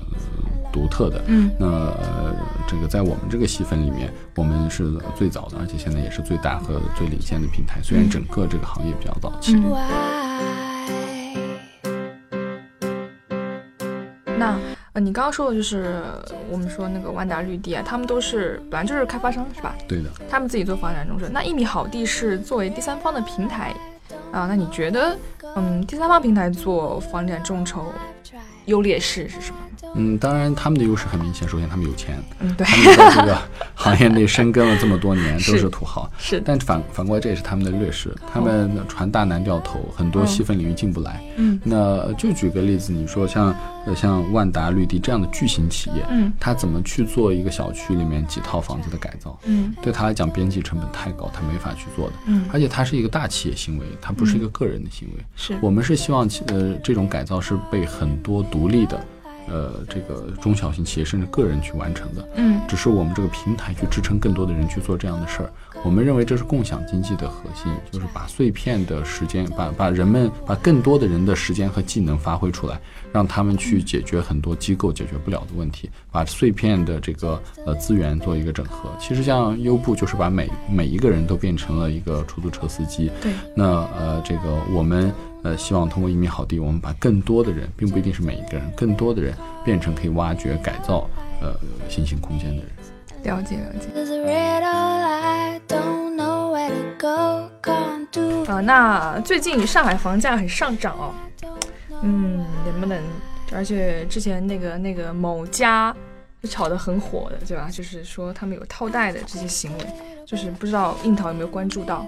[0.72, 1.22] 独特的。
[1.26, 2.34] 嗯那呃
[2.66, 7.80] 这个在我们这个细分里面，我们是最早的，而且现在也是最大和最领先的平台。
[7.82, 9.56] 虽然整个这个行业比较早期。
[14.38, 14.56] 那
[14.94, 16.02] 呃，你刚刚说的就是
[16.48, 19.74] 我们说那个万达绿地啊，他们都是本来就是开发商是吧？
[19.86, 20.10] 对的。
[20.30, 21.28] 他们自己做房产众筹。
[21.28, 23.74] 那一米好地是作为第三方的平台
[24.32, 25.16] 啊，那你觉得
[25.56, 27.92] 嗯，第三方平台做房产众筹
[28.64, 29.58] 优劣势是什么？
[29.94, 33.38] 嗯，当然他们的优势很明显，首先他们有钱，嗯，对，他们在这个
[33.74, 36.10] 行业内深耕了这么多年， 都是是土豪。
[36.18, 38.14] 是，但反反过来，这也是他们的劣势。
[38.32, 41.22] 他们船大难掉头，很多细分领域进不来。
[41.36, 43.54] 嗯那就举个例子，你说像
[43.86, 49.38] 呃像万达绿地这样的巨型企业，嗯他怎么去做一个小区里面几套房子的改造？
[49.44, 52.14] 嗯对他来讲，边际成本太高，他没法去做的。
[52.26, 55.24] 嗯而且它是一个大企业行为，它不是一个个人的行为。
[55.36, 59.02] 是，我们是希望呃这种改造是被很多独立的，
[59.50, 62.28] 呃这个中小型企业甚至个人去完成的。
[62.36, 65.50] 嗯只是我们这个平台去支撑更多的人去做这样的事儿。
[65.82, 72.78] 我们认为这是共享经济的核心，就是把碎片的时间，把把人们把更多的人的时间和技能发挥出来，
[73.12, 78.90] 让他们去解决很多机构解决不了的问题，把碎片的这个呃资源做一个整合。
[79.00, 83.10] 其实像优步就是把每每一个人都变成了一个出租车司机。
[83.22, 83.64] 对，那
[83.98, 85.12] 呃这个我们。
[85.42, 91.08] 呃，希望通过一米好地，我们把更多的人，并不一定是每一个人，更多的人变成可以挖掘、改造
[91.40, 91.54] 呃
[91.88, 92.66] 新型空间的人。
[93.22, 93.88] 了解了解。
[98.46, 101.14] 啊，那最近上海房价很上涨哦，
[102.02, 103.00] 嗯，能不能？
[103.52, 105.94] 而且之前那个那个某家
[106.42, 107.68] 就炒得很火的，对吧？
[107.70, 109.86] 就是说他们有套贷的这些行为，
[110.26, 112.06] 就是不知道樱桃有没有关注到，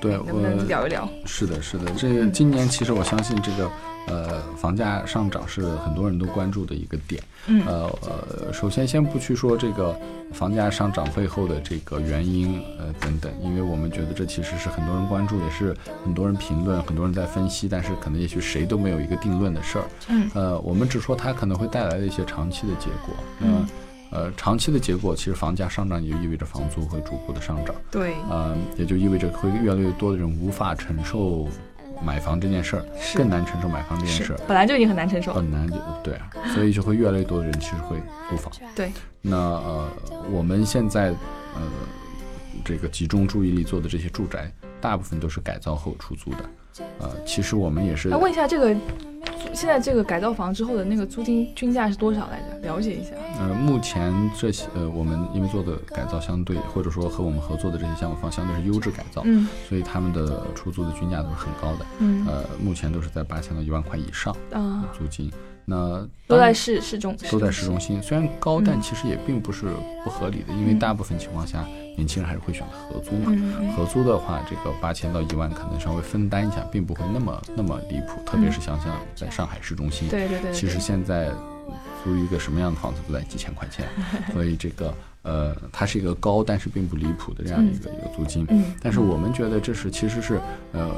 [0.00, 1.08] 对，能不能我聊一聊？
[1.24, 3.70] 是的，是的，这个今年其实我相信这个
[4.08, 7.22] 呃房价上涨是很多人都关注的一个点。
[7.46, 9.96] 嗯呃呃，首先先不去说这个
[10.32, 19.84] 房价上涨背后的这个原因呃等等，因为我们觉得这其实是很多人关注，也是很多人评论，很多人在分析，但是可能也许谁都没有一个定论的事儿。
[20.08, 23.14] 嗯呃，我们只说它可能会带来的一些长期的结果。
[23.38, 23.66] 那、嗯
[24.10, 27.74] 呃，长期的结果，其实房价上涨也就意味着房租会逐步的上涨。
[27.90, 31.48] 对，呃，也就意味着会越来越多的人无法承受
[32.04, 35.32] 买房这件事儿，是更难承受买房这件事儿，本来就已经很难承受。
[35.34, 37.96] 很难就对啊，所以就会越来越多的人其实会
[38.30, 38.52] 租房。
[38.74, 39.90] 对，那呃，
[40.30, 41.08] 我们现在
[41.54, 41.62] 呃
[42.64, 46.48] 这个集中注意力做的这些住宅，大部分都是改造后出租的。
[46.98, 48.74] 呃，其实我们也是那问一下，这个
[49.52, 52.68] 现在这个改造房之后的那个租金均价是多少来着？
[52.68, 53.10] 了解一下。
[53.38, 61.86] 呃，目前这些呃，我们因为做的改造相对，或者说和我们合作的这些项目方相对是优质改造，嗯所以他们的出租的均价都是很高的。
[61.98, 65.30] 嗯呃，目前都是在八千到一万块以上啊，租金。
[65.68, 68.64] 那都在市市中心，都在市中心，虽然高，嗯。
[68.64, 69.66] 但其实也并不是
[70.04, 70.78] 不合理的，因为嗯。
[70.78, 73.32] 大部分情况下，年轻人还是会选择合租嘛。
[73.76, 78.22] 合租的话，这个八千到一万可能稍微分担一下，并不会那么那么离谱。
[78.24, 81.30] 特别是想想在上海市中心，嗯对对对，其实现在
[82.04, 83.84] 租一个什么样的房子都在几千块钱，
[84.32, 88.46] 所以这个呃，它是一个高但是并不离谱的这样一个、一个租金。
[88.50, 88.72] 嗯。
[88.80, 90.40] 但是我们觉得这是其实是
[90.72, 90.94] 呃，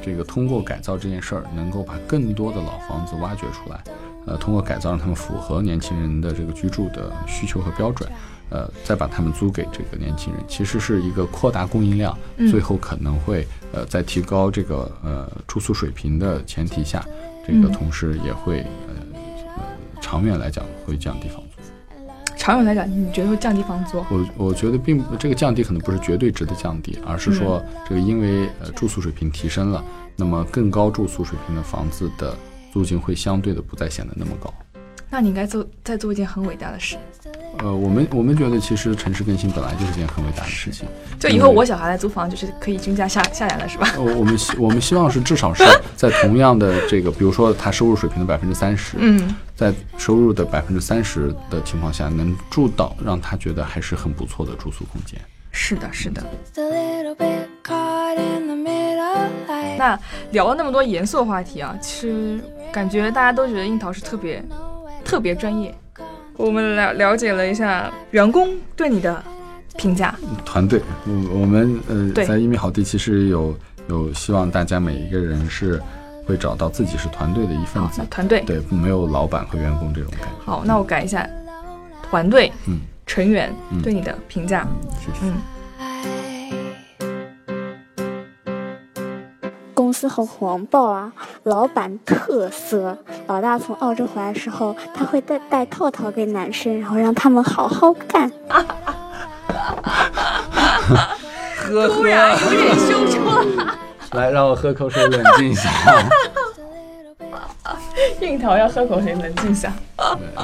[0.00, 3.82] 这个通过改造这件事儿，能够把更多的老房子挖掘出来，
[4.26, 8.08] 呃，通过改造让他们符合年轻人的这个居住的需求和标准。
[8.50, 17.02] 呃，再把他们租给这个年轻人，其实是一个扩大供应量，嗯最后可能会呃在提高这个呃住宿水平的前提下，
[17.46, 19.64] 这个嗯同时也会呃
[20.02, 21.51] 长远来讲会降低房租。
[22.42, 24.04] 长远来讲，你觉得会降低房租？
[24.10, 29.80] 我我觉得并不这个降低可能不是绝对值的降低，而是说这个因为呃住宿水平提升了，
[30.16, 32.34] 那么更高住宿水平的房子的
[32.72, 34.52] 租金会相对的不再显得那么高。
[35.08, 36.96] 那你应该做再做一件很伟大的事，
[37.58, 40.88] 呃，我们我们觉得其实城市更新本来就是件很伟大的事情。
[41.20, 43.86] 就以后我小孩来租房，就是可以均价下下来了，是吧？
[43.94, 45.62] 呃，我们希我们希望是至少是
[45.94, 55.20] 在同样的这个，比如说他收入水平的百分之三十，嗯，在收入的百分之三十的情况下，能住到让他觉得还是很不错的住宿空间。
[55.52, 56.20] 是的，是的。
[56.52, 59.96] Just a little bit caught in the middle, like 那
[60.32, 62.40] 聊了那么多严肃的话题啊，其实
[62.72, 64.44] 感觉大家都觉得樱桃是特别
[65.04, 65.72] 特别专业。
[66.36, 69.22] 我们了了解了一下员工对你的
[69.76, 73.56] 评价，团队，我我们呃在一米好地其实有
[73.88, 75.80] 有希望大家每一个人是
[76.26, 80.28] 会找到自己是团队的一份好，子那，团队对，没有老板和员工这种感觉。
[80.44, 81.28] 好，那我改一下，
[82.08, 84.66] 团队嗯成员嗯对你的评价，
[85.00, 85.18] 谢谢。
[85.22, 85.34] 嗯，
[89.74, 91.12] 公司好黄暴啊！
[91.42, 98.30] 老板特色，老大从澳洲回来的时候，他会带带套套给男生，然后让他们好好干。
[101.56, 103.18] 喝 突然有点羞涩。
[104.14, 105.70] 来，让我喝口水，冷静一下。
[108.20, 109.72] 樱桃要喝口水，冷静一下。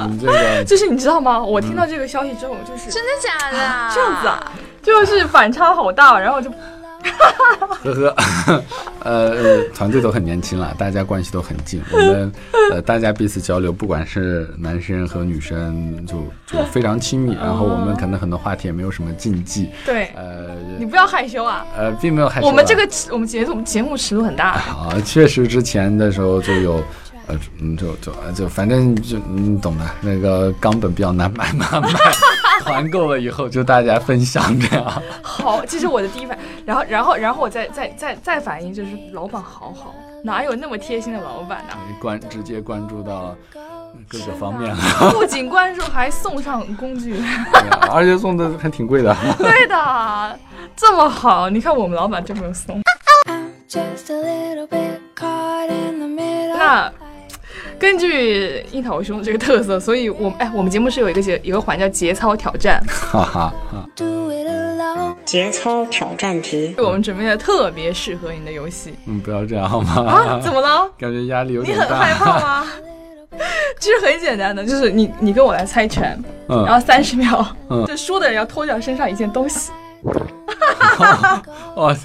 [0.08, 1.38] 你这个就是你知道吗？
[1.42, 3.90] 我听到这个消息之后，就是真的假的啊？
[3.94, 4.52] 这样子啊，
[4.82, 6.50] 就是反差好大，然后就
[7.84, 8.14] 呵
[8.46, 8.64] 呵，
[9.00, 11.82] 呃，呃团队都很年轻了，大家关系都很近。
[11.92, 12.32] 我们
[12.72, 17.34] 呃，大家彼此交流，不管是男生和女生，就就非常亲密。
[17.34, 19.68] 然后我们可能很多话题也没有什么禁忌。
[19.84, 21.64] 对呃你不要害羞啊。
[21.76, 22.50] 呃，并没有害羞啊。
[22.50, 26.82] 我们这个我们节目节目尺度很大，啊，确实之前的时候就有。
[27.28, 31.90] 呃，嗯，就就就反正就你懂的，那个冈本比较难买嘛，买
[32.62, 35.02] 团购了以后就大家分享这样。
[35.20, 43.34] 好，这是我的第一反，然后然后然后我再再再再反应就是老板好好，哪有那么贴心的老板呢、关直接关注到
[44.06, 44.76] 各个方面了，
[45.16, 47.18] 不仅关注，还送上工具，
[47.90, 49.16] 而且送的还挺贵的。
[49.38, 50.38] 对的，
[50.76, 52.82] 这么好，你看我们老板真没有送。
[53.24, 56.58] I'm just a little bit caught in the middle.
[56.58, 56.92] 那
[57.78, 63.84] 根据樱桃兄这个特色，所以我们哎，我们节目是有一个节有个环叫节操挑战，哈哈哈.
[65.24, 70.02] 节操挑战题，我们准备了特别适合你的游戏嗯，不要这样好吗？
[70.08, 70.40] 啊？
[70.42, 70.90] 怎么了？
[70.98, 72.14] 感觉压力有点大你很害。
[72.14, 72.66] 怕吗？
[73.78, 76.02] 其实很简单的，就是你你跟我来猜拳，
[76.48, 79.70] 然嗯，后三十秒，嗯就输的人要脱掉身上一件东西。
[81.74, 81.96] 哦，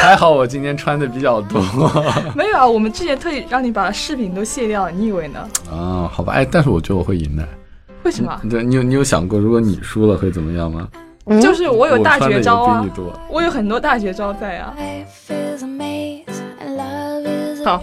[0.00, 1.60] 还好我今天穿的比较多。
[2.34, 5.40] 没有啊，我们之前特意让你把饰品都卸掉了，你以为呢？
[5.70, 7.46] 啊，好吧，哎，但是我觉得我会赢的。
[8.04, 8.40] 为什么？
[8.48, 10.88] 对你有你有想过，如果你输了会怎么样吗？
[11.42, 13.12] 就是我有大绝招啊比你，多。
[13.28, 14.74] 我有很多大绝招在啊。
[14.78, 16.24] Life is a maze
[16.64, 17.82] and love is a 好，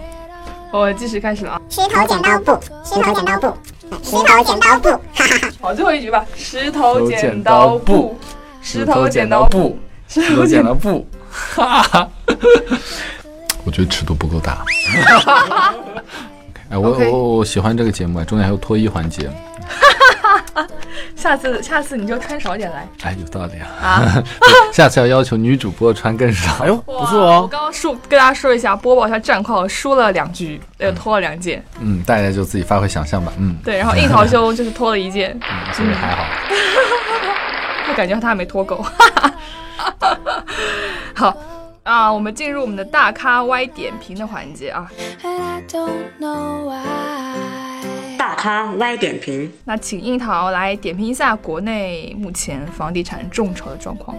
[0.71, 1.61] 我计时开始了啊。
[1.69, 3.53] 石头剪刀布，石头剪刀布，
[4.01, 5.49] 石头剪刀布，哈哈哈。
[5.61, 8.17] 好，最后一局吧，石头头剪刀布，
[8.61, 9.77] 石头剪刀布，，
[10.21, 12.07] 石头剪了布，哈哈。
[13.65, 14.63] 我觉得尺度不够大。
[16.69, 19.29] 哎，我我我喜欢这个节目，啊中间还有脱衣环节，
[21.15, 23.67] 下次下次你就穿少点来哎，有道理啊。
[23.81, 24.23] 啊。
[24.73, 26.63] 下次要要求女主播穿更少。
[26.63, 33.31] 哎呦，不错哦我刚刚说跟大家说一下，播报一下战况，输了两局，呃，脱了两件，嗯，大家就自己发挥想象吧。
[33.37, 36.25] 嗯，对，然后樱桃兄就是脱了一件，嗯，其实还好。
[37.89, 38.83] 我感觉他还没脱够。
[41.15, 41.35] 好
[41.83, 44.89] 啊，我们进入我们的大咖 Y 点评的环节啊。
[45.23, 48.17] I don't know why.
[48.17, 54.17] 大咖 Y 点评，那请樱桃来点评一下国内目前房地产众筹的状况，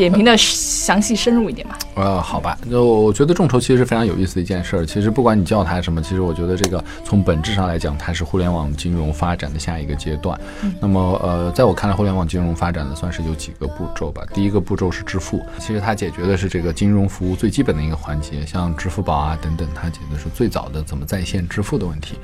[0.00, 1.78] 点评的详细深入一点吧。
[1.94, 4.86] 呃，好吧，就我觉得众筹其实是非常有意思的一件事儿。
[4.86, 10.38] 其实不管你叫它什么，其实我觉得这个从本质上来讲，它是互联网金融发展的下一个阶段。
[10.80, 14.22] 那么呃，在我看来，互联网金融发展的算是有几个步骤吧。
[14.32, 22.14] 第一个步骤是支付，其实它解决的是这个金融服务最基本的一个环节，像支付宝啊等等，它解决的是最早的怎么在线支付的问题。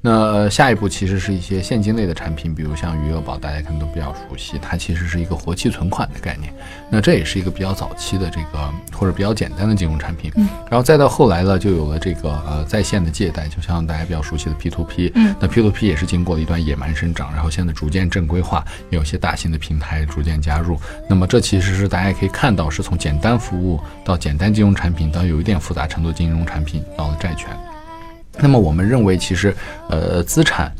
[0.00, 6.50] 那、呃、下一步其实是一些现金类的产品，比如像余额宝，大家可能都比较熟悉，它其实是一个活期存款的概念。
[6.88, 10.32] 那这也是一个比较早期的这个或者比较简单的金融产品。
[10.36, 15.12] 嗯，然后再到后来呢，就有了这个呃在线的借贷，就像大家比较熟悉的 P to P。
[15.16, 20.80] 嗯，那 P to P 也是经过了一段野蛮生长，然后现在逐渐正规化，也有些大型的平台逐渐加入。
[21.08, 27.48] 那么这其实是大家可以看到，是从简单服务到简单金融产品，到有一点复杂程度金融产品，到了债权。
[28.38, 29.54] 那么我们认为，其实
[29.88, 30.72] 呃资产。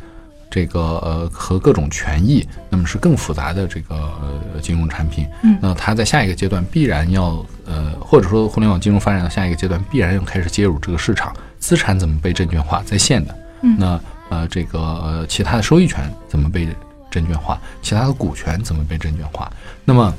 [0.49, 5.27] 这个呃和各种权益，那么是更复杂的这个呃金融产品。
[5.43, 13.35] 嗯那它在下一个阶段必然要呃，或者说互联网金融发展到下一个阶段，必然要开始介入这个市场，资产怎么被证券化，在线的。
[13.61, 16.67] 嗯那呃这个呃其他的收益权怎么被
[17.09, 19.51] 证券化，其他的股权怎么被证券化？
[19.83, 20.13] 那么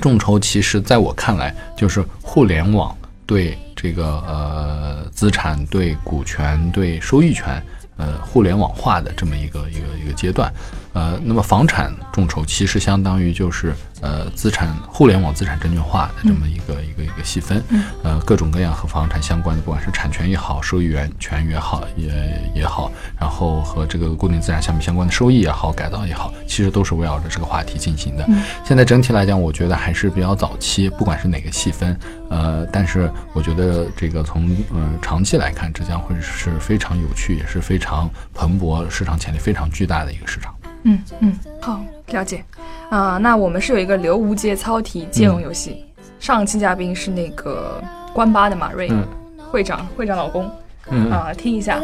[0.00, 7.62] 众筹其实在我看来，就是互联网对这个呃资产、对股权、对收益权，
[7.98, 10.50] 呃互联网化的这么一个一个一个阶段。
[10.98, 28.26] 呃，那么房产众筹其实相当于就是呃资产互联网资产证券化的这么一个、一个一个细分，嗯呃各种各样和房产相关的，不管是产权也好，收益源权也好也也好，然后和这个固定资产项目相关的收益也好，改造也好，其实都是围绕着这个话题进行的。
[28.64, 31.96] 现在整体来讲，我觉得还是比较早期，不管是哪个细分，
[32.28, 40.52] 呃，但是我觉得这个从呃长期来看，这将会是非常有趣，也是非常蓬勃、市场潜力非常巨大的一个市场。
[40.88, 42.42] 嗯嗯，好，了解。
[42.88, 45.84] 啊、那我们是有一个留无节操题接龙游戏，
[46.18, 47.82] 上期嘉宾是那个
[48.14, 49.06] 关八的马瑞、嗯。
[49.50, 50.50] 会长，会长老公。
[50.90, 51.10] 嗯。
[51.10, 51.78] 啊、听一下。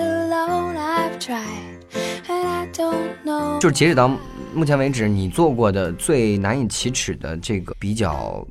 [3.61, 4.11] 就是截止到
[4.55, 8.47] 目前为止，你做过的最难以启齿的这个比较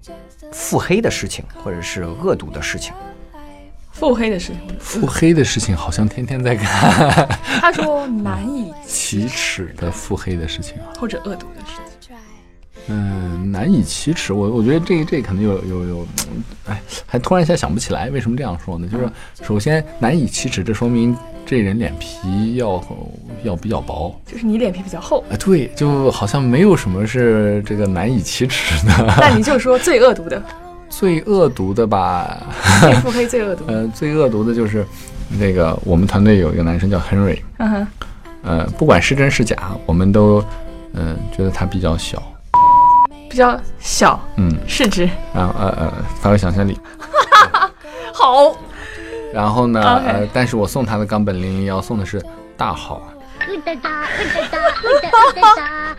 [0.52, 2.94] 腹黑的事情，或者是恶毒的事情，
[3.94, 6.66] 腹黑的事情，腹黑的事情好像天天在干，
[7.62, 10.92] 他说难以启齿的腹黑的事情啊。
[11.00, 11.84] 或者恶毒的事情。
[12.88, 14.34] 嗯，难以启齿。
[14.34, 18.10] 我我觉得这这可能有有有，嗯哎，还突然一下想不起来。
[18.10, 18.86] 为什么这样说呢？
[18.92, 19.10] 就是
[19.42, 21.16] 首先难以启齿，这说明
[21.46, 22.84] 这人脸皮要
[23.44, 24.20] 要比较薄。
[24.26, 29.16] 就是你脸皮比较厚，啊，对，就好像没有什么是这个难以启齿的。
[29.18, 30.44] 那你就说最恶毒的，
[31.00, 32.38] 最恶毒的吧，
[32.82, 33.64] 最腹黑、最恶毒。
[33.68, 34.86] 呃，最恶毒的就是
[35.40, 37.88] 那个我们团队有一个男生叫 Henry，嗯哼，
[38.44, 40.40] 呃，不管是真是假，我们都
[40.94, 42.22] 嗯、呃觉得他比较小，
[43.30, 46.80] 比较小，嗯，市值然后呃呃发挥想象力。
[48.14, 48.56] 好。
[49.34, 52.24] 然后呢呃，但是我送他的冈本零零幺送的是
[52.56, 53.02] 大号，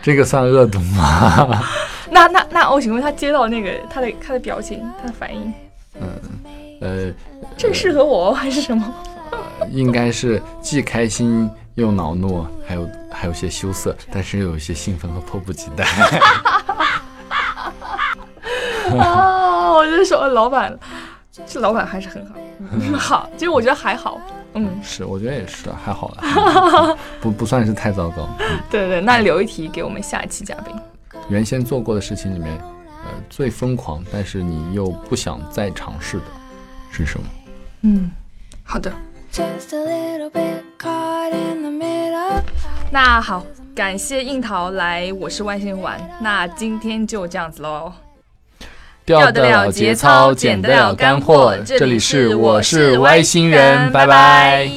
[0.01, 1.61] 这个算恶毒吗？
[2.15, 5.53] 那那那，我请问他接到那个他的他的表情，他的反应，
[5.99, 6.07] 嗯
[6.79, 7.13] 呃，
[7.57, 8.93] 这适合我还是什么？
[9.69, 15.83] 应该是既开心又恼怒，还有还有些羞涩，但是又有一些兴奋和迫不及待。
[18.97, 20.73] 啊，我就说老板，
[21.45, 22.35] 这老板还是很好，
[22.71, 24.21] 嗯好，其实我觉得还好，
[24.53, 28.29] 嗯，是，我觉得也是，还好了，不不算是太糟糕。
[28.39, 30.73] 嗯对对，那留一题给我们下一期嘉宾。
[31.29, 32.55] 原先做过的事情里面，
[33.03, 36.23] 呃，最疯狂，但是你又不想再尝试的
[36.91, 37.25] 是什么？
[37.81, 38.11] 嗯，
[38.63, 38.91] 好的
[39.31, 42.41] ，Just a little bit caught in the middle.
[42.91, 43.45] 那好，
[43.75, 47.91] 感谢樱桃来，我是外星玩，那今天就这样子喽。
[49.03, 51.55] 掉得了节操，捡得了干货。
[51.57, 54.67] 这里是我是外星人，拜拜。